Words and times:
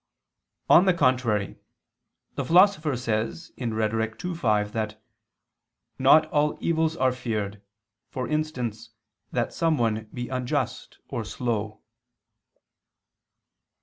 On 0.67 0.85
the 0.85 0.95
contrary, 0.95 1.57
The 2.33 2.43
Philosopher 2.43 2.97
says 2.97 3.51
(Rhet. 3.59 4.25
ii, 4.25 4.33
5) 4.33 4.71
that 4.71 4.99
"not 5.99 6.25
all 6.31 6.57
evils 6.59 6.97
are 6.97 7.11
feared, 7.11 7.61
for 8.09 8.27
instance 8.27 8.89
that 9.31 9.53
someone 9.53 10.05
be 10.11 10.27
unjust 10.27 10.97
or 11.07 11.23
slow." 11.23 11.81